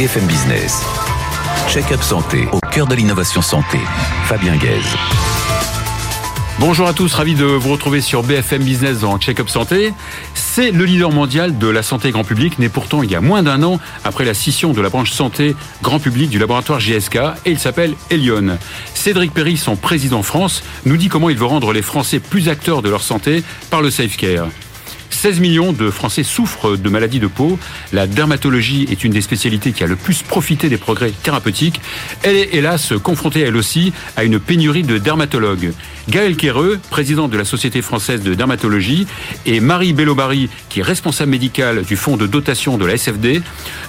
[0.00, 0.82] BFM Business.
[1.68, 3.76] Check-up santé au cœur de l'innovation santé.
[4.24, 4.96] Fabien Guèze.
[6.58, 9.92] Bonjour à tous, ravi de vous retrouver sur BFM Business dans Check-up Santé.
[10.32, 13.42] C'est le leader mondial de la santé grand public, né pourtant il y a moins
[13.42, 17.50] d'un an après la scission de la branche santé grand public du laboratoire GSK et
[17.50, 18.56] il s'appelle Elion.
[18.94, 22.80] Cédric Perry, son président France, nous dit comment il veut rendre les Français plus acteurs
[22.80, 24.48] de leur santé par le Safe Care.
[25.10, 27.58] 16 millions de Français souffrent de maladies de peau.
[27.92, 31.80] La dermatologie est une des spécialités qui a le plus profité des progrès thérapeutiques.
[32.22, 35.72] Elle est hélas confrontée elle aussi à une pénurie de dermatologues.
[36.10, 39.06] Gaël Quéreux, président de la Société française de dermatologie,
[39.46, 43.42] et Marie Bellobari, qui est responsable médicale du fonds de dotation de la SFD,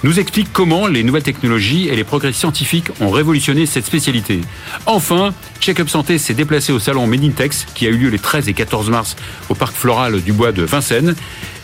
[0.04, 4.40] nous expliquent comment les nouvelles technologies et les progrès scientifiques ont révolutionné cette spécialité.
[4.86, 8.54] Enfin, Check-up Santé s'est déplacé au salon Medintex, qui a eu lieu les 13 et
[8.54, 9.16] 14 mars
[9.48, 11.16] au parc floral du bois de Vincennes,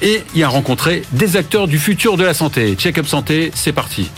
[0.03, 2.75] et y a rencontré des acteurs du futur de la santé.
[2.75, 4.11] Check-up Santé, c'est parti.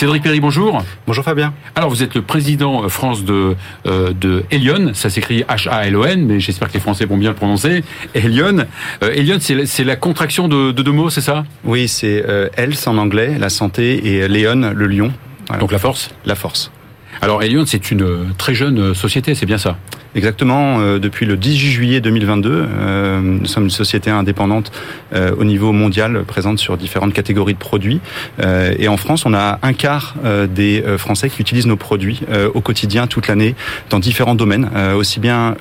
[0.00, 0.82] Cédric Perry, bonjour.
[1.06, 1.52] Bonjour Fabien.
[1.74, 6.68] Alors vous êtes le président France de, euh, de Elion, ça s'écrit H-A-L-O-N, mais j'espère
[6.68, 7.84] que les Français vont bien le prononcer.
[8.14, 8.64] Elion,
[9.02, 11.44] euh, Elion c'est la contraction de, de, deux mots, c'est ça?
[11.64, 15.12] Oui, c'est euh, Health en anglais, la santé, et Léon, le lion.
[15.48, 15.60] Voilà.
[15.60, 16.08] Donc la force?
[16.24, 16.72] La force.
[17.22, 19.76] Alors Elion, c'est une très jeune société, c'est bien ça?
[20.14, 20.80] Exactement.
[20.80, 24.72] Euh, depuis le 18 juillet 2022, euh, nous sommes une société indépendante
[25.14, 28.00] euh, au niveau mondial, présente sur différentes catégories de produits.
[28.40, 32.20] Euh, et en France, on a un quart euh, des Français qui utilisent nos produits
[32.54, 33.54] au quotidien, toute l'année,
[33.90, 35.54] dans différents domaines, aussi bien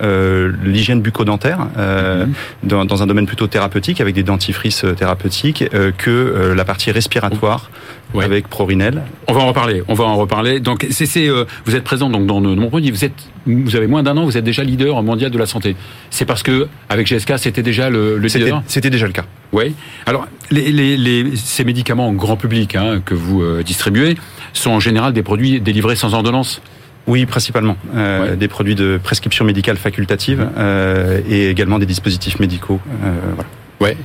[0.63, 2.31] l'hygiène bucco-dentaire, mmh.
[2.63, 5.65] dans, dans, un domaine plutôt thérapeutique, avec des dentifrices thérapeutiques,
[5.97, 7.69] que la partie respiratoire.
[8.13, 8.25] Ouais.
[8.25, 9.03] avec Prorinel.
[9.27, 9.83] On va en reparler.
[9.88, 10.59] On va en reparler.
[10.59, 11.29] Donc, c'est,
[11.65, 12.89] vous êtes présent donc dans mon produit.
[12.91, 13.13] Vous êtes,
[13.45, 14.25] vous avez moins d'un an.
[14.25, 15.75] Vous êtes déjà leader mondial de la santé.
[16.09, 18.63] C'est parce que avec GSK, c'était déjà le, le leader.
[18.67, 19.25] C'était déjà le cas.
[19.52, 19.75] Oui.
[20.05, 24.15] Alors, les, les, les, ces médicaments grand public hein, que vous euh, distribuez
[24.53, 26.61] sont en général des produits délivrés sans ordonnance.
[27.08, 27.75] Oui, principalement.
[27.95, 28.37] Euh, ouais.
[28.37, 32.80] Des produits de prescription médicale facultative euh, et également des dispositifs médicaux.
[33.03, 33.49] Euh, voilà.
[33.81, 33.98] Ouais,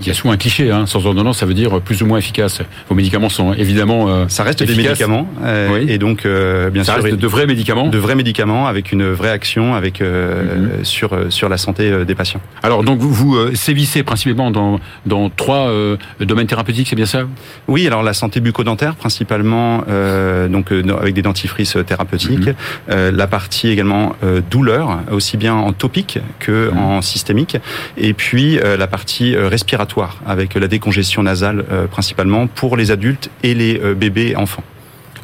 [0.00, 2.18] il y a souvent un cliché, hein, sans ordonnance, ça veut dire plus ou moins
[2.18, 2.60] efficace.
[2.88, 4.76] Vos médicaments sont évidemment euh, ça reste efficaces.
[4.76, 5.86] des médicaments, euh, oui.
[5.92, 9.10] et donc euh, bien ça sûr reste de vrais médicaments, de vrais médicaments avec une
[9.12, 10.84] vraie action avec mm -hmm.
[10.84, 12.40] sur sur la santé des patients.
[12.62, 15.64] Alors donc vous, vous sévissez principalement dans dans trois
[16.30, 17.20] domaines thérapeutiques, c'est bien ça?
[17.68, 19.84] Oui, alors la santé bucco-dentaire principalement,
[20.54, 20.66] donc
[21.02, 23.10] avec des dentifrices thérapeutiques, mm -hmm.
[23.22, 24.04] la partie également
[24.54, 24.86] douleur,
[25.18, 26.98] aussi bien en topique que mm -hmm.
[26.98, 27.54] en systémique,
[28.08, 28.48] et puis
[28.82, 29.89] la partie respiratoire
[30.26, 34.64] avec la décongestion nasale euh, principalement pour les adultes et les euh, bébés enfants.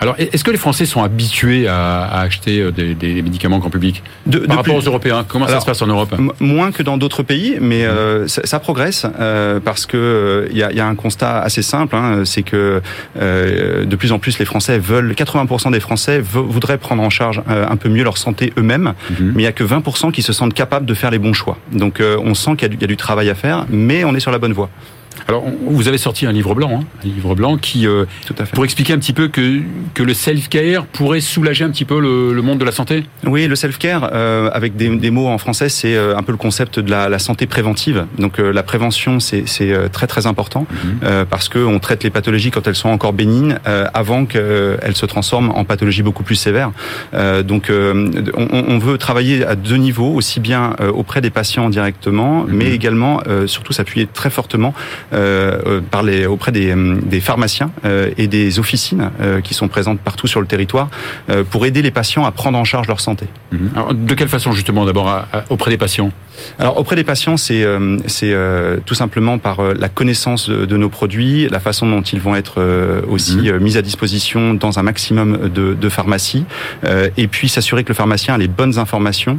[0.01, 3.71] Alors, est-ce que les Français sont habitués à, à acheter euh, des, des, médicaments grand
[3.71, 4.87] public de, par de rapport plus...
[4.87, 7.83] aux Européens Comment Alors, ça se passe en Europe Moins que dans d'autres pays, mais
[7.83, 7.89] mmh.
[7.89, 11.63] euh, ça, ça, progresse euh, parce que il y, a, y, a, un constat assez
[11.63, 12.83] simple, hein, c'est que
[13.19, 17.43] euh, de plus en plus les Français veulent, 80% des Français voudraient prendre en charge
[17.47, 19.15] un peu mieux leur santé eux-mêmes, mmh.
[19.35, 21.59] mais il y a que 20% qui se sentent capables de faire les bons choix.
[21.73, 24.31] Donc, on sent qu'il y, y, a du travail à faire, mais on est sur
[24.31, 24.71] la bonne voie.
[25.29, 28.47] Alors, vous avez sorti un livre blanc, hein, un livre blanc qui, euh, Tout à
[28.47, 28.55] fait.
[28.55, 29.61] pour expliquer un petit peu que,
[29.93, 33.05] que le self-care pourrait soulager un petit peu le, le, monde de la santé?
[33.25, 36.39] Oui, le self-care, euh, avec des, des, mots en français, c'est euh, un peu le
[36.39, 38.07] concept de la, la santé préventive.
[38.19, 41.25] Donc, euh, la prévention, c'est euh, très très important mm -hmm.
[41.25, 43.57] parce qu'on traite les pathologies quand elles sont encore bénignes
[43.95, 46.71] avant qu'elles se transforment en pathologies beaucoup plus sévères.
[47.51, 50.63] donc, on, on, veut travailler à deux niveaux, aussi bien
[51.01, 52.53] auprès des patients directement, -hmm.
[52.59, 53.15] mais également,
[53.55, 54.73] surtout, s'appuyer très fortement
[55.91, 60.27] par les, auprès des, des pharmaciens euh, et des officines euh, qui sont présentes partout
[60.27, 60.89] sur le territoire
[61.51, 63.27] pour aider les patients à prendre en charge leur santé.
[63.53, 63.57] Mmh.
[63.75, 66.11] Alors, de quelle façon justement d'abord auprès des patients?
[66.59, 67.65] Alors auprès des patients, c'est
[68.07, 68.35] c'est
[68.85, 72.63] tout simplement par la connaissance de, de, nos produits, la façon dont ils vont être
[73.09, 73.59] aussi mmh.
[73.59, 76.45] mis à disposition dans un maximum de, de pharmacies,
[77.17, 79.37] et puis s'assurer que le pharmacien a les bonnes informations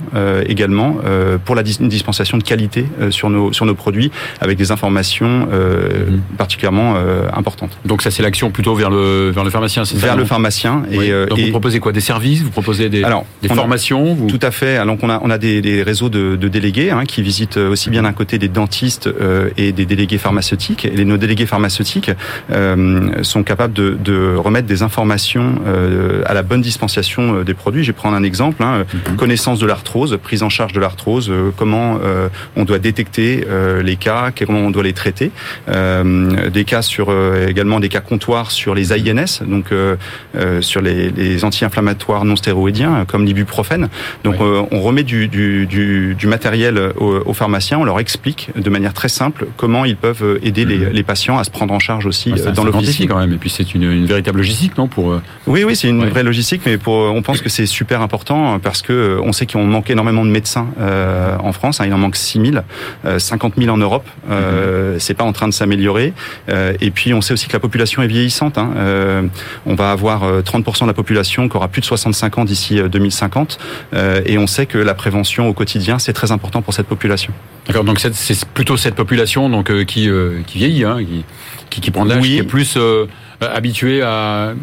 [0.48, 0.98] également
[1.46, 4.12] pour la dis dispensation de qualité sur nos sur nos produits,
[4.42, 6.38] avec des informations mmh.
[6.38, 7.78] particulièrement euh, importante.
[7.86, 10.84] Donc ça c'est l'action plutôt vers le vers le pharmacien, c'est Vers ça, le pharmacien
[10.92, 11.12] et, oui.
[11.30, 11.92] Donc et vous proposez quoi?
[11.92, 12.42] Des services?
[12.42, 14.28] Vous proposez des, Alors, des formations a, vous...
[14.28, 14.78] Tout à fait.
[14.78, 17.90] Alors on a on a des, des réseaux de, de délégués hein, qui visitent aussi
[17.90, 20.86] bien d'un côté des dentistes euh, et des délégués pharmaceutiques.
[20.86, 22.12] Et nos délégués pharmaceutiques
[22.52, 27.84] euh, sont capables de, de, remettre des informations euh, à la bonne dispensation des produits.
[27.84, 29.16] Je vais prendre un exemple hein, mm -hmm.
[29.16, 32.00] connaissance de l'arthrose, prise en charge de l'arthrose, comment
[32.56, 33.46] on doit détecter
[33.84, 35.32] les cas, comment on doit les traiter.
[35.70, 39.96] Euh, des cas sur euh, également des cas comptoirs sur les AINS, donc euh,
[40.62, 43.90] sur les, les anti-inflammatoires non stéroïdiens comme l'ibuprofène.
[44.24, 44.68] Donc oui.
[44.72, 48.94] on remet du, du, du, du, matériel appel aux, pharmaciens, on leur explique de manière
[48.94, 50.90] très simple comment ils peuvent aider les, mhm.
[50.92, 53.08] les patients à se prendre en charge aussi ah, dans l'officine.
[53.08, 53.34] quand même.
[53.34, 56.62] Et puis c'est une, une, véritable logistique, non pour Oui, oui, c'est une vraie logistique,
[56.66, 60.26] mais pour on pense que c'est super important parce que on sait qu'on manque énormément
[60.26, 61.82] de médecins en France.
[61.82, 62.52] Hein, il en manque 6
[63.04, 64.08] 000, 50 000 en Europe.
[64.30, 65.00] Euh, mhm.
[65.00, 66.14] C'est pas en train de s'améliorer.
[66.50, 68.58] et puis on sait aussi que la population est vieillissante.
[68.58, 69.30] Hein.
[69.66, 73.60] on va avoir 30% de la population qui aura plus de 65 ans d'ici 2050.
[74.26, 77.34] et on sait que la prévention au quotidien, c'est très important pour cette population.
[77.68, 81.00] D'accord, donc c'est plutôt cette population donc euh, qui, euh, qui vieillit, hein,
[81.70, 83.06] qui, qui, prend de l'âge, qui est plus euh,
[83.42, 84.54] habitués à,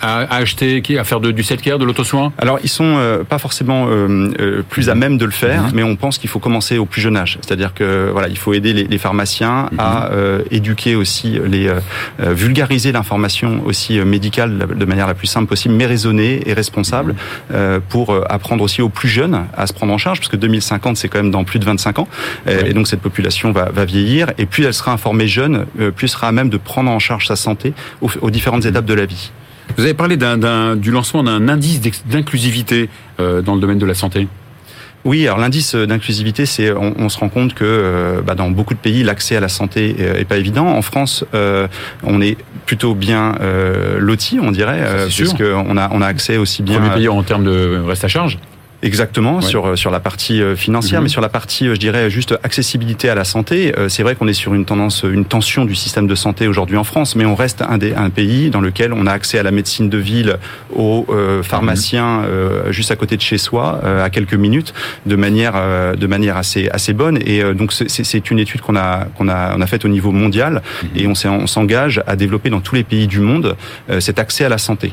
[0.00, 3.86] à, acheter, à faire de, du self-care, de l'auto-soin Alors, ils sont euh, pas forcément
[3.88, 5.70] euh, plus à même de le faire, mhm.
[5.74, 7.38] mais on pense qu'il faut commencer au plus jeune âge.
[7.40, 9.80] C'est-à-dire que voilà, il faut aider les, les pharmaciens mhm.
[9.80, 10.10] à
[10.50, 11.70] éduquer aussi, les
[12.18, 17.14] vulgariser l'information aussi médicale de manière la plus simple possible, mais raisonnée et responsable,
[17.50, 17.80] mhm.
[17.88, 21.08] pour apprendre aussi aux plus jeunes à se prendre en charge, parce que 2050 c'est
[21.08, 22.08] quand même dans plus de 25 ans,
[22.46, 25.66] et donc cette population va, va vieillir, et plus elle sera informée jeune,
[25.96, 28.86] plus elle sera à même de prendre en charge sa santé au aux différentes étapes
[28.86, 29.30] de la vie.
[29.76, 32.88] Vous avez parlé du lancement d'un indice d'inclusivité
[33.20, 34.28] euh, dans le domaine de la santé.
[35.04, 38.78] Oui, alors l'indice d'inclusivité, c'est on, se rend compte que euh, bah, dans beaucoup de
[38.78, 40.66] pays, l'accès à la santé est, pas évident.
[40.66, 41.66] En France, euh,
[42.04, 42.36] on est
[42.66, 43.34] plutôt bien
[43.98, 46.78] loti, on dirait, puisqu'on a on a accès aussi bien.
[46.78, 48.38] Premier pays en termes de reste à charge.
[48.84, 51.04] Exactement sur euh, sur la partie euh, financière, mhm.
[51.04, 53.72] mais sur la partie, euh, je dirais juste accessibilité à la santé.
[53.88, 56.82] C'est vrai qu'on est sur une tendance, une tension du système de santé aujourd'hui en
[56.82, 59.52] France, mais on reste un des un pays dans lequel on a accès à la
[59.52, 60.38] médecine de ville,
[60.74, 61.06] aux
[61.42, 62.72] pharmaciens mhm.
[62.72, 64.74] juste à côté de chez soi, à quelques minutes,
[65.06, 65.54] de manière
[65.96, 67.18] de manière assez assez bonne.
[67.24, 70.62] Et donc c'est une étude qu'on a qu'on a on a faite au niveau mondial
[70.82, 70.88] mhm.
[70.96, 73.56] et on on s'engage à développer dans tous les pays du monde
[74.00, 74.92] cet accès à la santé,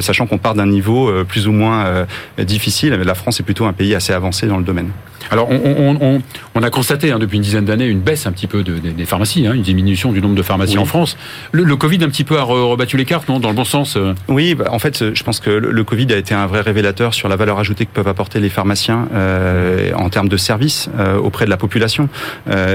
[0.00, 2.06] sachant qu'on part d'un niveau plus ou moins
[2.38, 2.94] difficile.
[2.94, 4.90] La France c'est plutôt un pays assez avancé dans le domaine.
[5.30, 9.04] Alors, on, a constaté hein, depuis une dizaine d'années une baisse un petit peu des
[9.04, 11.16] pharmacies, hein, une diminution du nombre de pharmacies en France.
[11.52, 14.14] Le, Covid un petit peu a rebattu les cartes, non Dans le bon sens euh
[14.28, 17.28] Oui, bah, en fait, je pense que le Covid a été un vrai révélateur sur
[17.28, 21.44] la valeur ajoutée que peuvent apporter les pharmaciens euh, en termes de services euh, auprès
[21.44, 22.08] de la population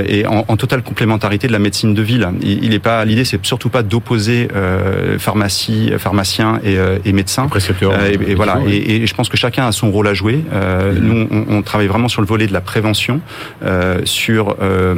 [0.08, 2.28] et en, totale complémentarité de la médecine de ville.
[2.42, 4.48] Il, est pas l'idée, c'est surtout pas d'opposer
[5.20, 7.48] pharmacie, pharmaciens et, médecins.
[8.10, 8.60] Et, et, voilà.
[8.68, 10.36] Et, je pense que chacun a son rôle à jouer.
[10.36, 11.00] Mmh.
[11.00, 13.22] Nous, on, on travaille vraiment sur le volet de la prévention,
[13.64, 14.94] euh, sur euh,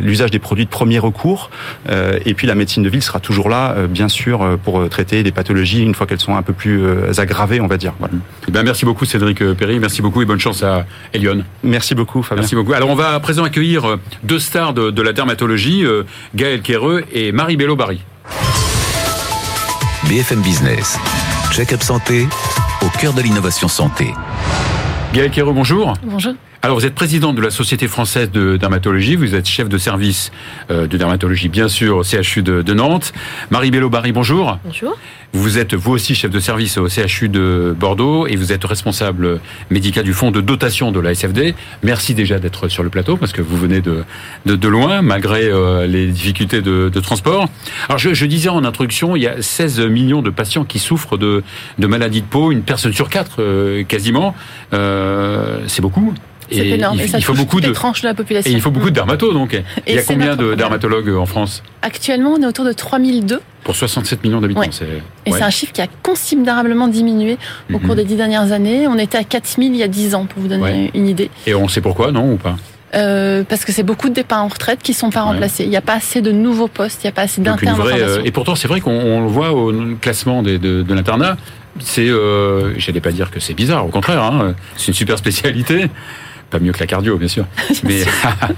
[0.00, 1.50] l'usage des produits de premier recours,
[1.88, 5.32] euh, et puis la médecine de ville sera toujours là, bien sûr, pour traiter des
[5.32, 6.84] pathologies une fois qu'elles sont un peu plus
[7.18, 7.94] aggravées, on va dire.
[7.98, 8.14] Voilà.
[8.48, 11.42] Eh bien, merci beaucoup Cédric Perry, merci beaucoup et bonne chance à Elion.
[11.62, 12.42] Merci beaucoup Fabien.
[12.42, 12.72] Merci beaucoup.
[12.72, 15.84] Alors on va à présent accueillir deux stars de, la dermatologie,
[16.34, 18.00] Gaël Quéreux et Marie Bello Barry.
[20.08, 20.98] BFM Business,
[21.52, 22.28] check-up santé
[22.82, 24.12] au cœur de l'innovation santé.
[25.12, 25.94] Gaël Quéreux, bonjour.
[26.04, 26.34] Bonjour.
[26.66, 30.32] Alors, vous êtes présidente de la Société française de dermatologie, vous êtes chef de service
[30.68, 33.12] euh, de dermatologie, bien sûr, au CHU de, Nantes.
[33.50, 34.58] Marie Bello-Barry, bonjour.
[34.64, 34.98] Bonjour.
[35.32, 39.38] Vous êtes vous aussi chef de service au CHU de Bordeaux et vous êtes responsable
[39.70, 41.54] médical du fonds de dotation de la SFD.
[41.84, 44.02] Merci déjà d'être sur le plateau parce que vous venez de,
[44.44, 47.48] de, loin malgré euh, les difficultés de, transport.
[47.88, 51.44] Alors je, disais en introduction, il y a 16 millions de patients qui souffrent de,
[51.78, 54.34] de maladies de peau, une personne sur quatre euh, quasiment.
[54.72, 56.12] C'est beaucoup.
[56.50, 56.98] C'est énorme.
[57.00, 58.50] Il, faut beaucoup de tranches de la population.
[58.50, 59.60] Et il faut beaucoup de dermatos, donc.
[59.86, 61.62] il y a combien de dermatologues en France?
[61.82, 63.40] Actuellement, on est autour de 3002.
[63.64, 64.62] Pour 67 millions d'habitants.
[65.24, 67.36] Et c'est un chiffre qui a considérablement diminué
[67.72, 67.96] au cours mhm.
[67.96, 68.86] des dix dernières années.
[68.86, 71.30] On était à 4000 il y a 10 ans, pour vous donner une idée.
[71.46, 72.56] Et on sait pourquoi, non, ou pas?
[72.94, 75.64] Euh, parce que c'est beaucoup de départs en retraite qui sont pas remplacés.
[75.64, 77.80] Il n'y a pas assez de nouveaux postes, il n'y a pas assez d'internes.
[77.80, 81.36] Euh, et pourtant, c'est vrai qu'on le voit au classement de, de l'internat.
[81.80, 85.90] C'est, euh, j'allais pas dire que c'est bizarre, au contraire, hein, c'est une super spécialité
[86.50, 87.46] pas mieux que la cardio, bien sûr.
[87.84, 88.02] mais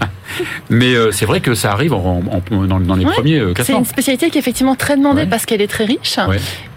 [0.71, 4.31] mais euh, c'est vrai que ça arrive en, dans, les premiers euh, C'est une spécialité
[4.31, 6.19] qui est effectivement très demandée parce qu'elle est très riche.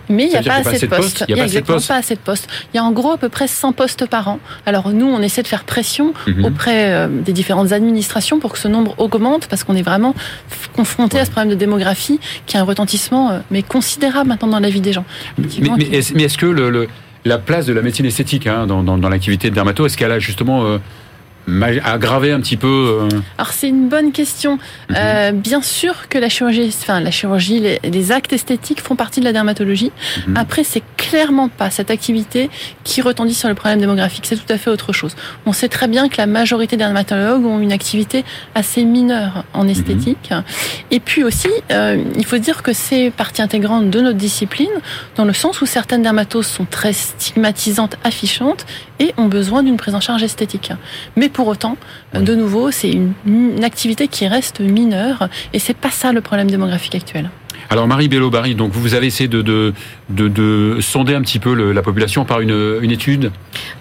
[0.10, 1.24] Mais il n'y a, pas assez de postes.
[1.30, 2.50] Il n'y a, exactement pas assez de postes.
[2.74, 4.40] Il y a en gros à peu près 100 postes par an.
[4.66, 6.44] Alors nous, on essaie de faire pression mhm.
[6.44, 10.14] auprès euh, des différentes administrations pour que ce nombre augmente parce qu'on est vraiment
[10.76, 14.70] confronté à ce problème de démographie qui a un retentissement mais considérable maintenant dans la
[14.70, 15.06] vie des gens.
[15.38, 16.90] Mais, mais, est-ce que le,
[17.24, 20.12] la place de la médecine esthétique hein, dans, dans, dans l'activité de dermato, est-ce qu'elle
[20.12, 20.78] a justement
[21.84, 24.54] aggraver un petit peu euh Alors c'est une bonne question.
[24.90, 24.96] Mhm.
[24.98, 29.26] Euh, bien sûr que la chirurgie, enfin la chirurgie, les, actes esthétiques font partie de
[29.26, 29.92] la dermatologie.
[30.28, 30.38] Mhm.
[30.38, 32.50] Après, c'est clairement pas cette activité
[32.84, 34.26] qui retendit sur le problème démographique.
[34.26, 35.16] C'est tout à fait autre chose.
[35.46, 38.24] On sait très bien que la majorité des dermatologues ont une activité
[38.56, 39.70] assez mineure en mhm.
[39.70, 40.32] esthétique.
[40.90, 44.70] Et puis aussi, euh, il faut dire que c'est partie intégrante de notre discipline,
[45.16, 48.66] dans le sens où certaines dermatoses sont très stigmatisantes, affichantes,
[49.00, 50.72] et ont besoin d'une prise en charge esthétique.
[51.16, 51.78] Mais pour autant,
[52.14, 56.50] de nouveau, c'est une, une activité qui reste mineure et c'est pas ça le problème
[56.50, 57.30] démographique actuel.
[57.70, 59.74] Alors Marie Bello-Barry, donc vous avez essayé de, de,
[60.10, 63.32] de, de sonder un petit peu le, la population par une, une, étude?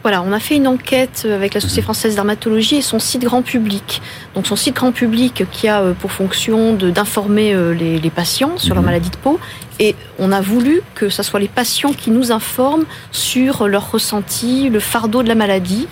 [0.03, 3.43] Voilà, on a fait une enquête avec la Société française d'armatologie et son site grand
[3.43, 4.01] public.
[4.35, 8.59] Donc son site grand public qui a euh, pour fonction d'informer euh, les, les, patients
[8.59, 8.77] sur mmh.
[8.77, 9.41] leur maladie de peau.
[9.81, 14.69] Et on a voulu que ce soit les patients qui nous informent sur leur ressenti,
[14.69, 15.89] le fardeau de la maladie,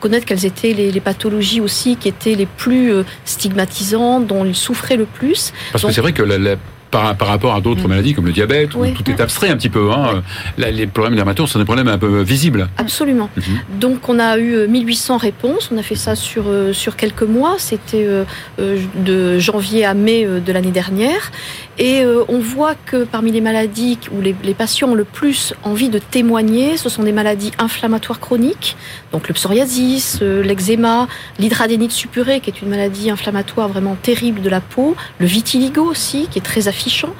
[0.00, 4.54] connaître quelles étaient les, les, pathologies aussi qui étaient les plus euh, stigmatisantes, dont ils
[4.54, 5.52] souffraient le plus.
[5.72, 6.56] Parce Donc, que c'est vrai que la, la
[6.92, 7.88] par, par, rapport à d'autres mmh.
[7.88, 8.92] maladies comme le diabète, où oui.
[8.92, 9.90] tout est abstrait un petit peu.
[9.90, 10.22] Hein.
[10.58, 12.68] Là, les problèmes dermatologiques sont des problèmes un peu visibles.
[12.78, 13.28] Absolument.
[13.36, 13.40] Mmh.
[13.80, 17.56] Donc on a eu 1800 réponses, on a fait ça sur, euh, sur quelques mois,
[17.58, 18.24] c'était euh,
[18.58, 21.32] de janvier à mai de l'année dernière.
[21.78, 25.54] Et euh, on voit que parmi les maladies où les, les, patients ont le plus
[25.62, 28.76] envie de témoigner, ce sont des maladies inflammatoires chroniques,
[29.10, 34.50] donc le psoriasis, euh, l'eczéma, l'hydradénite suppurée, qui est une maladie inflammatoire vraiment terrible de
[34.50, 37.14] la peau, le vitiligo aussi, qui est très affichant,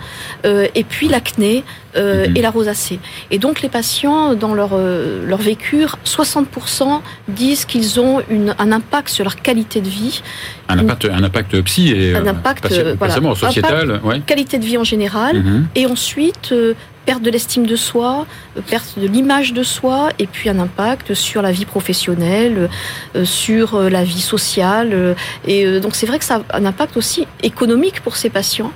[0.44, 2.36] euh, et puis l'acné euh, mmh.
[2.36, 2.98] et la rosacée.
[3.30, 8.72] Et donc les patients, dans leur, euh, leur vécu, 60% disent qu'ils ont une, un
[8.72, 10.22] impact sur leur qualité de vie.
[10.68, 13.90] Un impact, un impact psy et un impact, voilà, sociétal.
[13.90, 14.20] Impact, ouais.
[14.42, 15.38] Qualité de vie en général.
[15.38, 15.68] Mmh.
[15.76, 16.74] Et ensuite, euh,
[17.06, 18.26] perte de l'estime de soi,
[18.68, 22.68] perte de l'image de soi, et puis un impact sur la vie professionnelle,
[23.14, 25.14] euh, sur la vie sociale.
[25.46, 28.72] Et donc c'est vrai que ça a un impact aussi économique pour ces patients.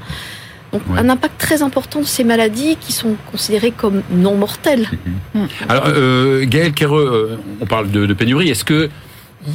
[0.72, 1.00] Donc ouais.
[1.00, 4.88] un impact très important de ces maladies qui sont considérées comme non mortelles.
[5.34, 5.40] Mmh.
[5.68, 8.50] Alors euh, Gaël Kereux, on parle de, de pénurie.
[8.50, 8.88] Est-ce que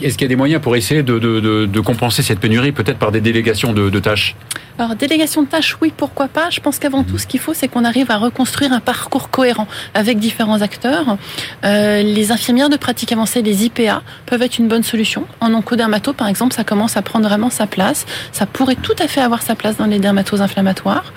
[0.02, 2.72] est-ce qu'il y a des moyens pour essayer de, de, de, de compenser cette pénurie,
[2.72, 4.36] peut-être par des délégations de, tâches
[4.80, 6.50] Alors, délégation de tâches, oui, pourquoi pas.
[6.50, 7.06] Je pense qu'avant mmh.
[7.06, 11.18] tout, ce qu'il faut, c'est qu'on arrive à reconstruire un parcours cohérent avec différents acteurs.
[11.66, 15.26] Euh, les infirmières de pratique avancée, les IPA, peuvent être une bonne solution.
[15.40, 18.06] En oncodermato, par exemple, ça commence à prendre vraiment sa place.
[18.32, 21.14] Ça pourrait tout à fait avoir sa place dans les dermatoses inflammatoires.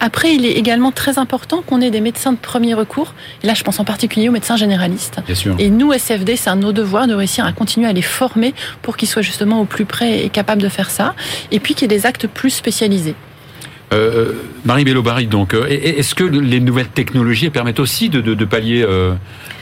[0.00, 3.14] Après, il est également très important qu'on ait des médecins de premier recours.
[3.42, 5.20] Et là, je pense en particulier aux médecins généralistes.
[5.24, 5.54] Bien sûr.
[5.58, 8.54] Et nous, SFD, c'est un de nos devoirs de réussir à continuer à les formés
[8.82, 11.14] pour qu'ils soient justement au plus près et capables de faire ça,
[11.50, 13.14] et puis qu'il y ait des actes plus spécialisés.
[13.92, 14.32] Euh,
[14.64, 19.14] Marie Bello-Barry, donc, est-ce que les nouvelles technologies permettent aussi de pallier euh,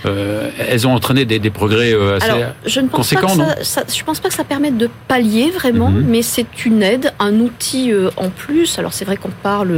[0.06, 3.64] euh, Elles ont entraîné des, des progrès assez Alors, je ne pense conséquents, pas que
[3.64, 6.10] ça, ça, Je pense pas que ça permette de pallier vraiment, mm -hmm.
[6.12, 8.68] mais c'est une aide, un outil en plus.
[8.80, 9.72] Alors c'est vrai qu'on parle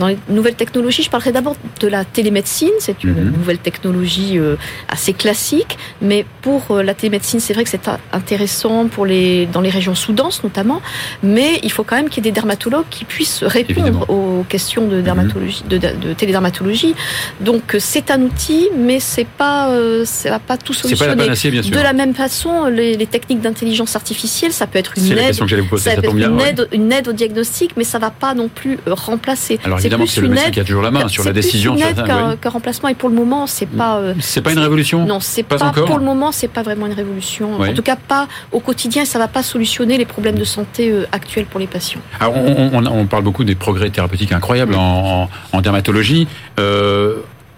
[0.00, 1.02] dans les nouvelles technologies.
[1.08, 2.76] Je parlerai d'abord de la télémédecine.
[2.86, 3.38] C'est une mm -hmm.
[3.38, 4.34] nouvelle technologie
[4.94, 5.72] assez classique,
[6.08, 7.88] mais pour la télémédecine, c'est vrai que c'est
[8.20, 10.80] intéressant pour les dans les régions sous-denses notamment.
[11.34, 14.06] Mais il faut quand même qu'il y ait des dermatologues qui puissent répondre Évidemment.
[14.16, 16.94] aux questions de dermatologie, de, de télédermatologie.
[17.48, 21.10] Donc c'est un outil, mais c'est pas, euh, ça va pas tout solutionner.
[21.10, 21.76] Pas la panacée, bien sûr.
[21.76, 25.54] De la même façon, les, les techniques d'intelligence artificielle, ça peut être une aide, que
[25.60, 26.50] vous poser, ça, ça peut être bien, une, ouais.
[26.50, 29.58] aide, une aide au diagnostic, mais ça va pas non plus euh, remplacer.
[29.64, 31.76] Alors évidemment, c'est le médecin qui a toujours la main sur la décision.
[31.76, 32.36] C'est une aide qu'un oui.
[32.40, 33.98] qu remplacement, et pour le moment, c'est pas.
[33.98, 35.04] Euh, c'est pas une révolution?
[35.06, 37.60] Non, c'est pas, pas pour le moment, c'est pas vraiment une révolution.
[37.60, 39.04] En tout cas, pas au quotidien.
[39.04, 42.00] Ça va pas solutionner les problèmes de santé euh, actuels pour les patients.
[42.20, 46.26] Alors, on, on, on parle beaucoup des progrès thérapeutiques incroyables en, en, en dermatologie.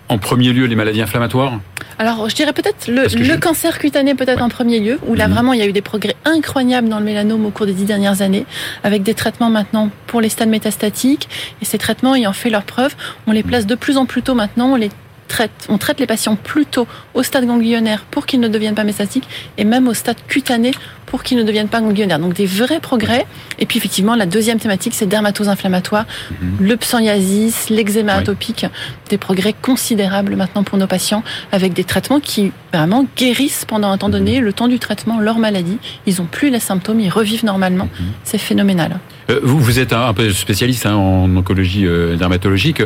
[0.08, 1.60] En premier lieu, les maladies inflammatoires
[1.98, 3.32] Alors, je dirais peut-être le, le je...
[3.38, 4.42] cancer cutané, peut-être ouais.
[4.42, 5.32] en premier lieu, où là, mmh.
[5.32, 7.84] vraiment, il y a eu des progrès incroyables dans le mélanome au cours des dix
[7.84, 8.44] dernières années,
[8.82, 11.28] avec des traitements maintenant pour les stades métastatiques.
[11.62, 12.94] Et ces traitements ayant fait leur preuve,
[13.26, 14.90] on les place de plus en plus tôt maintenant, on les
[15.34, 16.86] traite, on traite les patients plutôt
[17.18, 20.70] au stade ganglionnaire pour qu'ils ne deviennent pas métastatiques et même au stade cutané
[21.06, 22.20] pour qu'ils ne deviennent pas ganglionnaires.
[22.24, 23.26] Donc des vrais progrès.
[23.58, 26.66] Et puis effectivement, la deuxième thématique, c'est dermatose inflammatoire, mm -hmm.
[26.70, 28.22] le psoriasis, l'eczéma oui.
[28.22, 28.64] atopique,
[29.12, 31.22] des progrès considérables maintenant pour nos patients
[31.56, 32.42] avec des traitements qui
[32.74, 35.78] vraiment guérissent pendant un temps donné, le temps du traitement, leur maladie.
[36.08, 37.88] Ils n'ont plus les symptômes, ils revivent normalement.
[37.90, 38.28] Mm -hmm.
[38.28, 38.92] C'est phénoménal.
[39.30, 42.82] Euh, vous, vous êtes un, un peu spécialiste hein, en oncologie euh, dermatologique.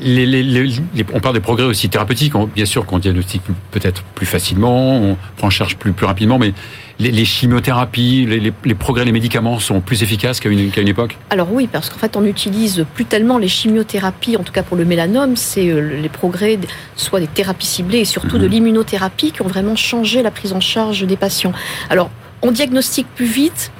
[0.00, 0.80] Les, les, les,
[1.12, 2.34] on parle des progrès aussi thérapeutiques.
[2.34, 6.38] On, bien sûr qu'on diagnostique peut-être plus facilement, on prend en charge plus, plus rapidement,
[6.38, 6.52] mais
[6.98, 11.16] les, chimiothérapies, les, progrès, les médicaments sont plus efficaces qu'à une, qu une, époque?
[11.30, 14.76] Alors oui, parce qu'en fait, on n'utilise plus tellement les chimiothérapies, en tout cas pour
[14.76, 16.58] le mélanome, c'est euh, les progrès,
[16.96, 18.42] soit des thérapies ciblées et surtout mmh.
[18.42, 21.52] de l'immunothérapie qui ont vraiment changé la prise en charge des patients.
[21.90, 22.10] Alors,
[22.42, 23.72] on diagnostique plus vite,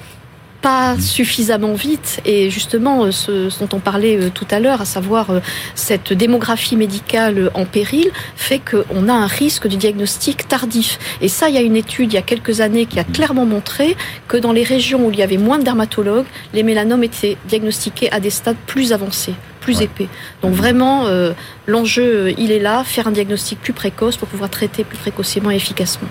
[0.63, 5.29] pas suffisamment vite et justement ce, ce dont on parlait tout à l'heure, à savoir
[5.75, 10.99] cette démographie médicale en péril, fait qu'on a un risque de diagnostic tardif.
[11.21, 13.47] Et ça, il y a une étude il y a quelques années qui a clairement
[13.47, 13.97] montré
[14.29, 18.13] que dans les régions où il y avait moins de dermatologues, les mélanomes étaient diagnostiqués
[18.13, 19.85] à des stades plus avancés plus ouais.
[19.85, 20.09] épais.
[20.43, 21.33] Donc vraiment, euh,
[21.69, 25.57] l'enjeu, il est là, faire un diagnostic plus précoce pour pouvoir traiter plus précocement et
[25.57, 26.09] efficacement.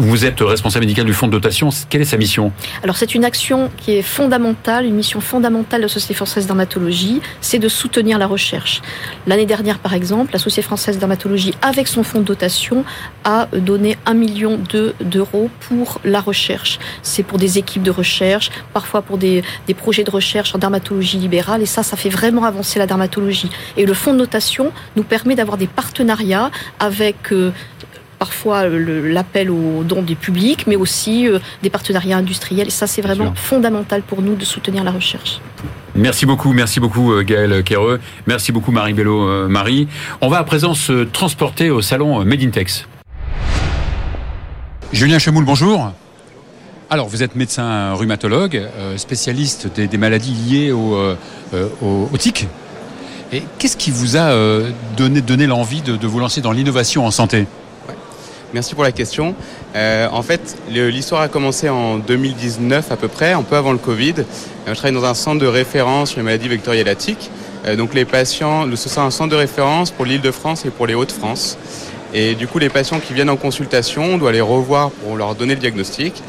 [0.00, 1.68] Vous êtes responsable médical du fonds de dotation.
[1.90, 2.52] Quelle est sa mission
[2.82, 7.20] Alors c'est une action qui est fondamentale, une mission fondamentale de la Société française dermatologie,
[7.42, 8.80] c'est de soutenir la recherche.
[9.26, 12.82] L'année dernière, par exemple, la Société française dermatologie, avec son fonds de dotation,
[13.24, 14.58] a donné un million
[15.02, 16.78] d'euros pour la recherche.
[17.02, 21.18] C'est pour des équipes de recherche, parfois pour des, des projets de recherche en dermatologie
[21.18, 23.50] libérale, et ça, ça fait vraiment avancer la dermatologie.
[23.76, 27.52] Et le fonds de notation nous permet d'avoir des partenariats avec euh,
[28.20, 32.68] parfois l'appel aux dons du public, mais aussi euh, des partenariats industriels.
[32.68, 35.40] Et ça, c'est vraiment fondamental pour nous de soutenir la recherche.
[35.94, 39.88] Merci beaucoup, merci beaucoup euh, Gaël Quéreux, merci beaucoup Marie Bello euh, Marie.
[40.20, 42.86] On va à présent se transporter au salon Made in Tex.
[44.92, 45.90] Julien Chemoul, bonjour.
[46.90, 48.62] Alors, vous êtes médecin rhumatologue,
[48.96, 50.98] spécialiste des, maladies liées au,
[51.80, 52.48] au, tic.
[53.32, 54.34] Et qu'est-ce qui vous a
[54.96, 57.46] donné, donné l'envie de vous lancer dans l'innovation en santé?
[58.52, 59.34] Merci pour la question.
[59.76, 63.78] Euh, en fait, l'histoire a commencé en 2019 à peu près, un peu avant le
[63.78, 64.14] Covid.
[64.18, 64.24] Euh,
[64.66, 66.88] je travaille dans un centre de référence sur les maladies vectorielles
[67.66, 70.70] euh, donc les patients, ce sera un centre de référence pour l'île de France et
[70.70, 71.58] pour les Hauts-de-France.
[72.12, 75.34] Et du coup, les patients qui viennent en consultation, on doit les revoir pour leur
[75.34, 76.22] donner le diagnostic.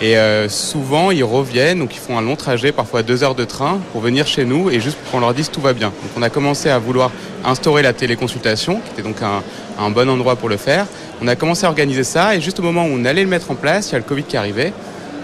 [0.00, 3.44] Et euh, souvent, ils reviennent, donc ils font un long trajet, parfois deux heures de
[3.44, 5.88] train, pour venir chez nous et juste pour qu'on leur dise tout va bien.
[5.88, 7.10] Donc on a commencé à vouloir
[7.44, 9.42] instaurer la téléconsultation, qui était donc un,
[9.78, 10.86] un bon endroit pour le faire.
[11.20, 13.50] On a commencé à organiser ça et juste au moment où on allait le mettre
[13.50, 14.72] en place, il y a le Covid qui arrivait.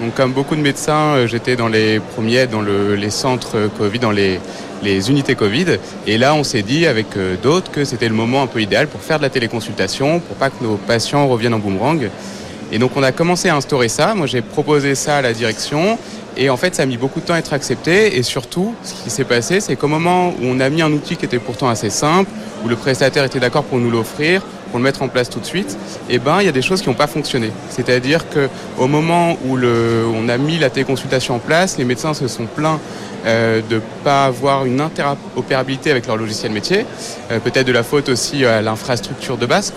[0.00, 4.00] Donc comme beaucoup de médecins, euh, j'étais dans les premiers, dans le, les centres Covid,
[4.00, 4.40] dans les,
[4.82, 5.78] les unités Covid.
[6.08, 8.88] Et là, on s'est dit avec euh, d'autres que c'était le moment un peu idéal
[8.88, 12.10] pour faire de la téléconsultation, pour pas que nos patients reviennent en boomerang.
[12.72, 14.16] Et donc on a commencé à instaurer ça.
[14.16, 15.96] Moi j'ai proposé ça à la direction.
[16.36, 18.16] Et en fait, ça a mis beaucoup de temps à être accepté.
[18.16, 21.16] Et surtout, ce qui s'est passé, c'est qu'au moment où on a mis un outil
[21.16, 22.28] qui était pourtant assez simple,
[22.64, 24.42] où le prestataire était d'accord pour nous l'offrir,
[24.74, 25.78] pour le mettre en place tout de suite,
[26.10, 27.52] eh ben, il y a des choses qui n'ont pas fonctionné.
[27.70, 32.46] C'est-à-dire qu'au moment où on a mis la téléconsultation en place, les médecins se sont
[32.46, 32.80] plaints
[33.24, 36.86] euh, de ne pas avoir une interopérabilité avec leur logiciel métier,
[37.30, 39.72] euh, peut-être de la faute aussi à l'infrastructure de base.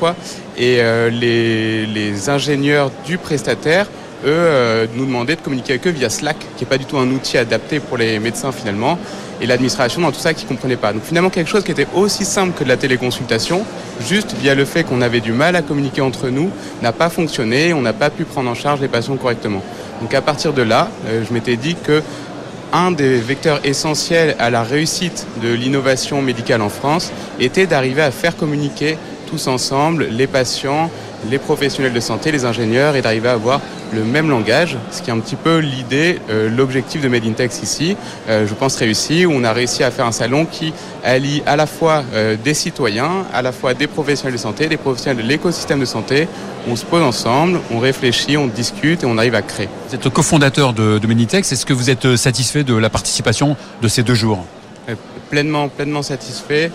[0.57, 3.85] Et euh, les, les, ingénieurs du prestataire,
[4.25, 7.11] eux, nous demandaient de communiquer avec eux via Slack, qui n'est pas du tout un
[7.11, 8.97] outil adapté pour les médecins finalement,
[9.41, 10.93] et l'administration dans tout ça qui ne comprenait pas.
[10.93, 13.63] Donc finalement quelque chose qui était aussi simple que de la téléconsultation,
[14.07, 16.49] juste via le fait qu'on avait du mal à communiquer entre nous,
[16.81, 19.61] n'a pas fonctionné, on n'a pas pu prendre en charge les patients correctement.
[20.01, 22.01] Donc à partir de là, je m'étais dit que
[22.73, 28.11] un des vecteurs essentiels à la réussite de l'innovation médicale en France était d'arriver à
[28.11, 28.97] faire communiquer
[29.29, 30.91] tous ensemble les patients,
[31.29, 33.61] les professionnels de santé, les ingénieurs et d'arriver à avoir
[33.93, 37.31] le même langage, ce qui est un petit peu l'idée, euh, l'objectif de Made in
[37.31, 37.95] Text ici,
[38.29, 40.73] euh, je pense réussi, où on a réussi à faire un salon qui
[41.03, 44.77] allie à la fois euh, des citoyens, à la fois des professionnels de santé, des
[44.77, 46.27] professionnels de l'écosystème de santé.
[46.69, 49.69] On se pose ensemble, on réfléchit, on discute et on arrive à créer.
[49.89, 51.53] Vous êtes cofondateur de, de Made in Text.
[51.53, 54.43] Est-ce que vous êtes satisfait de la participation de ces deux jours?
[55.29, 56.71] Pleinement, pleinement satisfait.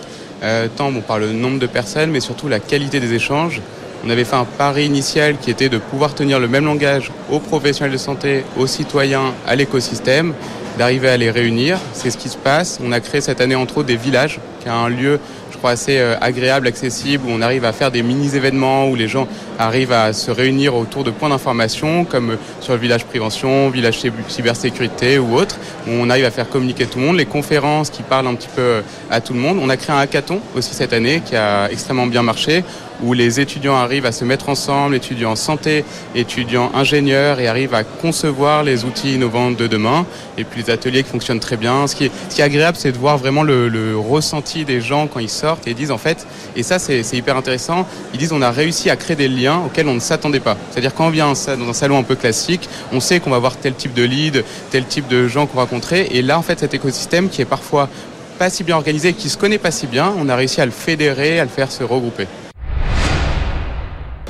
[0.75, 3.61] tant bon, par le nombre de personnes, mais surtout la qualité des échanges.
[4.05, 7.39] On avait fait un pari initial qui était de pouvoir tenir le même langage aux
[7.39, 10.33] professionnels de santé, aux citoyens, à l'écosystème,
[10.77, 11.79] d'arriver à les réunir.
[11.93, 12.79] C'est ce qui se passe.
[12.83, 15.19] On a créé cette année entre autres des villages, qui est un lieu
[15.67, 19.27] assez euh, agréable, accessible, où on arrive à faire des mini-événements, où les gens
[19.59, 23.99] arrivent à se réunir autour de points d'information, comme euh, sur le village prévention, village
[24.27, 28.03] cybersécurité ou autre, où on arrive à faire communiquer tout le monde, les conférences qui
[28.03, 29.59] parlent un petit peu euh, à tout le monde.
[29.61, 32.63] On a créé un hackathon aussi cette année qui a extrêmement bien marché,
[33.03, 35.83] où les étudiants arrivent à se mettre ensemble, étudiants santé,
[36.15, 40.05] étudiants ingénieurs, et arrivent à concevoir les outils innovants de demain.
[40.37, 41.87] Et puis les ateliers qui fonctionnent très bien.
[41.87, 45.67] Ce qui est, agréable, c'est de voir vraiment le, ressenti des gens quand ils sortent
[45.67, 48.95] et disent en fait, et ça c'est hyper intéressant, ils disent on a réussi à
[48.95, 50.57] créer des liens auxquels on ne s'attendait pas.
[50.71, 53.55] C'est-à-dire quand on vient dans un salon un peu classique, on sait qu'on va avoir
[53.57, 56.59] tel type de lead, tel type de gens qu'on va rencontrer, et là en fait
[56.59, 57.89] cet écosystème qui est parfois
[58.37, 60.71] pas si bien organisé, qui se connaît pas si bien, on a réussi à le
[60.71, 62.27] fédérer, à le faire se regrouper.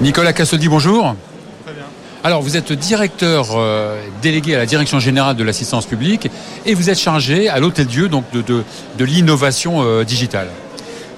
[0.04, 1.16] Nicolas Cassoldi, bonjour.
[1.64, 1.86] Très bien.
[2.26, 6.30] Alors, vous êtes directeur euh, délégué à la direction générale de l'assistance publique
[6.66, 10.50] et vous êtes chargé à l'Hôtel Dieu donc de, de, l'innovation euh, digitale.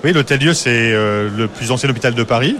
[0.04, 2.58] Oui, l'Hôtel Dieu, c'est euh, le plus ancien hôpital de Paris,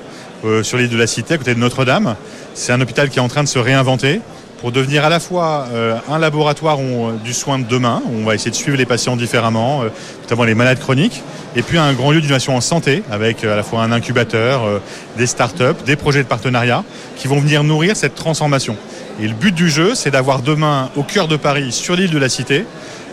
[0.64, 2.16] sur l'île de la Cité, à côté de Notre-Dame.
[2.56, 4.22] C'est un hôpital qui est en train de se réinventer
[4.66, 6.80] pour devenir à la fois euh, un laboratoire
[7.24, 9.84] du soin de demain, où on va essayer de suivre les patients différemment,
[10.24, 11.22] notamment les malades chroniques,
[11.56, 14.82] et puis un grand lieu d'innovation en santé, avec à la fois un incubateur,
[15.20, 16.84] des start-up, des projets de partenariat,
[17.16, 18.76] qui vont venir nourrir cette transformation.
[19.22, 22.18] Et le but du jeu, c'est d'avoir demain, au cœur de Paris, sur l'île de
[22.18, 22.66] la Cité,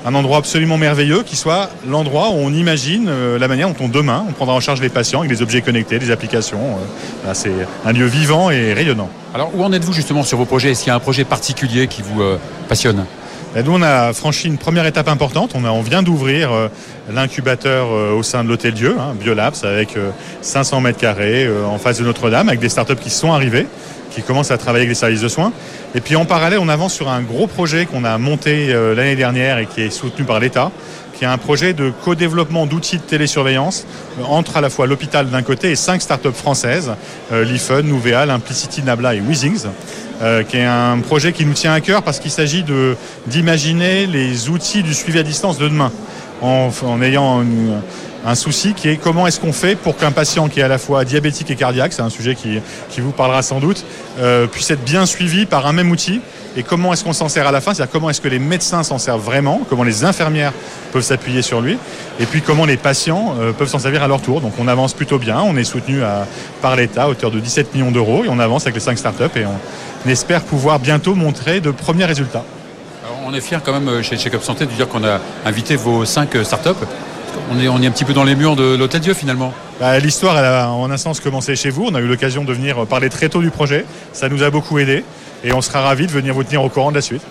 [0.04, 3.88] un endroit absolument merveilleux qui soit l'endroit où on imagine euh, la manière dont on,
[3.88, 6.78] demain on prendra en charge les patients avec des objets connectés, des applications.
[7.26, 7.52] Euh, c'est
[7.84, 9.08] un lieu vivant et rayonnant.
[9.34, 10.72] Alors où en êtes-vous justement sur vos projets?
[10.72, 12.38] Est-ce qu'il y a un projet particulier qui vous euh,
[12.68, 13.04] passionne?
[13.54, 15.50] Nous, on a franchi une première étape importante.
[15.54, 16.70] On, a, on vient d'ouvrir
[17.12, 19.94] l'incubateur au sein de l'Hôtel Dieu, hein, Biolabs, avec
[20.40, 23.66] 500 mètres carrés en face de Notre-Dame, avec des startups qui sont arrivées
[24.14, 25.52] qui commence à travailler avec les services de soins.
[25.94, 29.16] Et puis en parallèle, on avance sur un gros projet qu'on a monté euh, l'année
[29.16, 30.70] dernière et qui est soutenu par l'État,
[31.14, 33.86] qui est un projet de co-développement d'outils de télésurveillance
[34.20, 36.92] euh, entre à la fois l'hôpital d'un côté et cinq startups françaises,
[37.32, 39.66] euh, l'IFUN, Nouvéal, Implicity, Nabla et Weezings.
[40.48, 42.64] qui est un projet qui nous tient à cœur parce qu'il s'agit
[43.26, 45.90] d'imaginer les outils du suivi à distance de demain
[46.40, 47.80] en, en ayant une,
[48.24, 50.78] un souci qui est comment est-ce qu'on fait pour qu'un patient qui est à la
[50.78, 53.84] fois diabétique et cardiaque, c'est un sujet qui, qui vous parlera sans doute,
[54.20, 56.20] euh, puisse être bien suivi par un même outil
[56.56, 58.82] et comment est-ce qu'on s'en sert à la fin, c'est-à-dire comment est-ce que les médecins
[58.82, 60.52] s'en servent vraiment, comment les infirmières
[60.92, 61.78] peuvent s'appuyer sur lui,
[62.20, 64.40] et puis comment les patients euh, peuvent s'en servir à leur tour.
[64.40, 66.00] Donc on avance plutôt bien, on est soutenu
[66.60, 69.36] par l'État à hauteur de 17 millions d'euros, et on avance avec les 5 startups,
[69.36, 72.44] et on espère pouvoir bientôt montrer de premiers résultats.
[73.24, 76.04] on est fiers quand même euh, chez Check-up Santé de dire qu'on a invité vos
[76.04, 76.86] 5 startups
[77.50, 79.52] on est, on est un petit peu dans les murs de l'Hôtel Dieu finalement.
[79.80, 81.86] Bah, l'histoire, elle a en un sens commencé chez vous.
[81.90, 83.84] On a eu l'occasion de venir parler très tôt du projet.
[84.12, 85.04] Ça nous a beaucoup aidé
[85.44, 87.22] et on sera ravis de venir vous tenir au courant de la suite.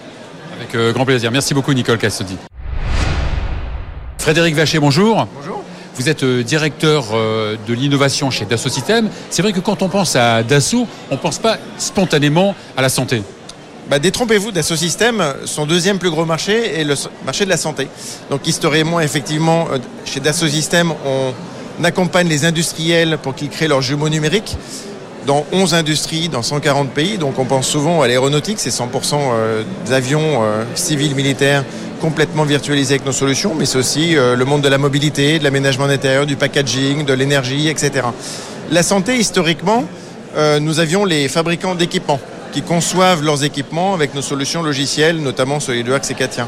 [0.58, 1.32] Avec euh, grand plaisir.
[1.32, 2.38] Merci beaucoup Nicole Castodi.
[4.18, 5.28] Frédéric Vacher, bonjour.
[5.36, 5.64] Bonjour.
[5.96, 9.10] Vous êtes euh, directeur euh, de l'innovation chez Dassault Systèmes.
[9.30, 12.90] C'est vrai que quand on pense à Dassault, on ne pense pas spontanément à la
[12.90, 13.24] santé.
[13.90, 17.88] Bah, détrompez-vous, Dassault Systèmes, son deuxième plus gros marché est le marché de la santé.
[18.30, 23.82] Donc historiquement, effectivement, euh, chez Dassault Systèmes, on accompagne les industriels pour qu'ils créent leurs
[23.82, 24.56] jumeaux numériques
[25.26, 27.18] dans 11 industries, dans 140 pays.
[27.18, 31.66] Donc on pense souvent à l'aéronautique, c'est 100% euh, d'avions euh, civils, militaires
[32.00, 35.86] complètement virtualisés avec nos solutions, mais c'est aussi le monde de la mobilité, de l'aménagement
[35.86, 38.08] intérieur, du packaging, de l'énergie, etc.
[38.72, 39.84] La santé, historiquement,
[40.62, 42.20] nous avions les fabricants d'équipements
[42.52, 46.48] qui conçoivent leurs équipements avec nos solutions logicielles, notamment SolidWorks et Katia.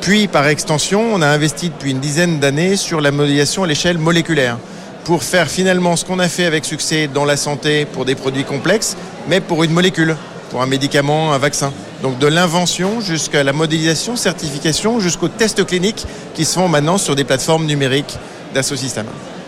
[0.00, 3.98] Puis, par extension, on a investi depuis une dizaine d'années sur la modélisation à l'échelle
[3.98, 4.58] moléculaire
[5.04, 8.44] pour faire finalement ce qu'on a fait avec succès dans la santé pour des produits
[8.44, 8.96] complexes,
[9.28, 10.16] mais pour une molécule,
[10.50, 11.72] pour un médicament, un vaccin.
[12.02, 17.14] Donc de l'invention jusqu'à la modélisation, certification, jusqu'aux tests cliniques qui se font maintenant sur
[17.14, 18.16] des plateformes numériques
[18.54, 18.74] d'Asso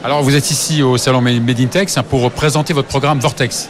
[0.03, 3.69] Alors vous êtes ici au salon Medintex hein, pour présenter votre programme Vortex.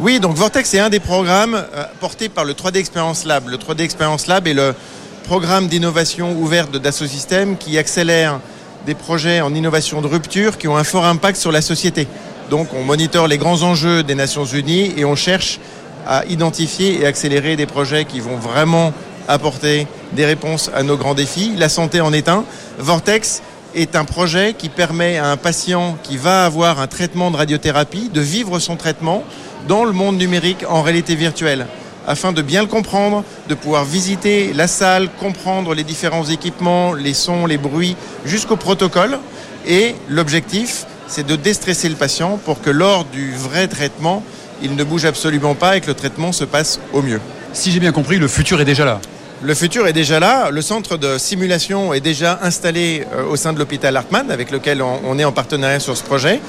[0.00, 3.48] Oui, donc Vortex est un des programmes euh, portés par le 3D Experience Lab.
[3.48, 4.74] Le 3D Experience Lab est le
[5.22, 8.40] programme d'innovation ouverte de Dassault Systèmes qui accélère
[8.86, 12.08] des projets en innovation de rupture qui ont un fort impact sur la société.
[12.50, 15.60] Donc on monitore les grands enjeux des Nations Unies et on cherche
[16.08, 18.92] à identifier et accélérer des projets qui vont vraiment
[19.28, 21.52] apporter des réponses à nos grands défis.
[21.56, 22.44] La santé en est un.
[22.78, 23.42] Vortex
[23.76, 28.10] est un projet qui permet à un patient qui va avoir un traitement de radiothérapie
[28.12, 29.22] de vivre son traitement
[29.68, 31.66] dans le monde numérique en réalité virtuelle
[32.06, 37.14] afin de bien le comprendre, de pouvoir visiter la salle, comprendre les différents équipements, les
[37.14, 39.18] sons, les bruits, jusqu'au protocole.
[39.66, 44.22] Et l'objectif, c'est de déstresser le patient pour que lors du vrai traitement,
[44.62, 47.20] il ne bouge absolument pas et que le traitement se passe au mieux.
[47.52, 49.00] Si j'ai bien compris, le futur est déjà là.
[49.42, 50.50] Le futur est déjà là.
[50.50, 54.80] Le centre de simulation est déjà installé euh, au sein de l'hôpital Hartmann, avec lequel
[54.80, 56.40] on est en partenariat sur ce projet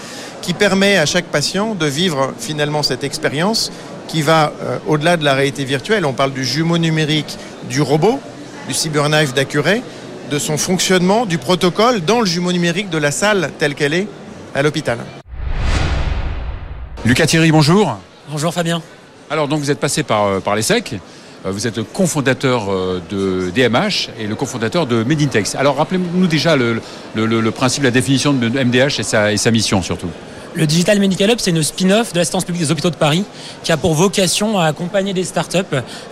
[0.45, 3.71] qui permet à chaque patient de vivre finalement cette expérience
[4.07, 6.05] qui va euh, au-delà de la réalité virtuelle.
[6.05, 8.19] On parle du jumeau numérique du robot,
[8.67, 9.81] du cyberknife d'Accuray,
[10.29, 14.07] de son fonctionnement, du protocole dans le jumeau numérique de la salle telle qu'elle est
[14.53, 14.99] à l'hôpital.
[17.05, 17.97] Lucas Thierry, bonjour.
[18.29, 18.83] Bonjour Fabien.
[19.31, 20.99] Alors donc vous êtes passé par, euh, par l'ESSEC,
[21.47, 22.67] euh, vous êtes le cofondateur
[23.09, 25.55] de DMH et le cofondateur de Medintex.
[25.55, 26.79] Alors rappelez-nous déjà le,
[27.49, 30.11] principe, la définition de MDH et sa mission surtout.
[30.55, 33.25] Le Digital Medical Hub, c'est une spin-off de l'assistance publique des hôpitaux de Paris
[33.63, 35.57] qui a pour vocation à accompagner des startups,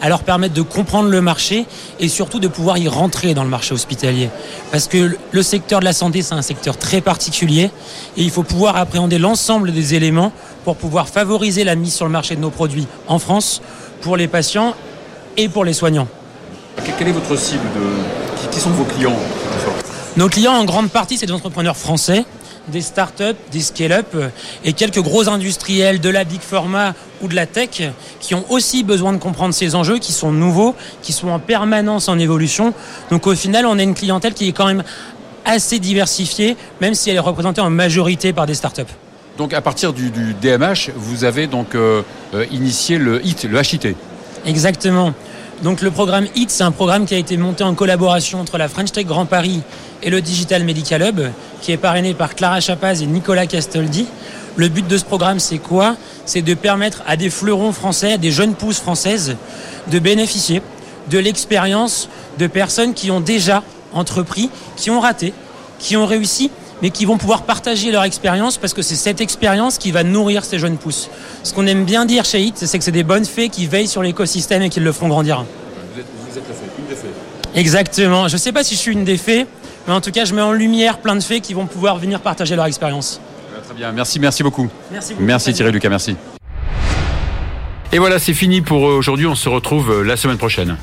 [0.01, 1.65] à leur permettre de comprendre le marché
[2.01, 4.29] et surtout de pouvoir y rentrer dans le marché hospitalier.
[4.69, 7.71] Parce que le secteur de la santé, c'est un secteur très particulier
[8.17, 10.33] et il faut pouvoir appréhender l'ensemble des éléments
[10.65, 13.61] pour pouvoir favoriser la mise sur le marché de nos produits en France
[14.01, 14.75] pour les patients
[15.37, 16.09] et pour les soignants.
[16.97, 18.51] Quelle est votre cible de...
[18.51, 19.15] Qui sont vos clients?
[20.17, 22.25] Nos clients, en grande partie, c'est des entrepreneurs français
[22.67, 24.29] des startups, des scale-up euh,
[24.63, 27.81] et quelques gros industriels de la big pharma ou de la tech
[28.19, 32.07] qui ont aussi besoin de comprendre ces enjeux qui sont nouveaux, qui sont en permanence
[32.07, 32.73] en évolution.
[33.09, 34.83] Donc au final, on a une clientèle qui est quand même
[35.45, 38.81] assez diversifiée, même si elle est représentée en majorité par des startups.
[39.37, 43.95] Donc à partir du, DMH, vous avez donc euh, euh, initié le HIT, le HIT.
[44.45, 45.13] Exactement.
[45.61, 48.67] Donc le programme HIT, c'est un programme qui a été monté en collaboration entre la
[48.67, 49.61] French Tech Grand Paris
[50.01, 51.21] et le Digital Medical Hub,
[51.61, 54.07] qui est parrainé par Clara Chapaz et Nicolas Castoldi.
[54.55, 55.95] Le but de ce programme, c'est quoi?
[56.25, 59.37] C'est de permettre à des fleurons français, à des jeunes pousses françaises,
[59.89, 60.61] de bénéficier
[61.09, 63.63] de l'expérience de personnes qui ont déjà
[63.93, 65.33] entrepris, qui ont raté,
[65.79, 66.51] qui ont réussi,
[66.83, 70.43] mais qui vont pouvoir partager leur expérience parce que c'est cette expérience qui va nourrir
[70.43, 71.09] ces jeunes pousses.
[71.41, 73.87] Ce qu'on aime bien dire chez HIT, c'est que c'est des bonnes fées qui veillent
[73.87, 75.45] sur l'écosystème et qui le font grandir.
[75.93, 77.07] Vous êtes, vous êtes la fée, une des fées.
[77.55, 78.27] Exactement.
[78.27, 79.47] Je ne sais pas si je suis une des fées,
[79.87, 82.19] mais en tout cas, je mets en lumière plein de fées qui vont pouvoir venir
[82.19, 83.21] partager leur expérience.
[83.63, 84.67] Très bien, merci, merci beaucoup.
[84.91, 85.25] Merci beaucoup.
[85.25, 86.17] Merci Thierry Lucas, merci.
[87.93, 89.25] Et voilà, c'est fini pour aujourd'hui.
[89.25, 90.75] On se retrouve la semaine prochaine.